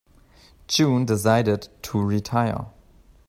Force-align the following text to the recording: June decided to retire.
June 0.67 1.05
decided 1.05 1.69
to 1.83 2.01
retire. 2.01 2.65